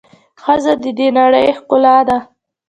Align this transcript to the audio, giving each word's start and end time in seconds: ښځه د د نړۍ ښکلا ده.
ښځه 0.41 0.73
د 0.83 0.85
د 0.97 0.99
نړۍ 1.19 1.47
ښکلا 1.57 1.97
ده. 2.07 2.17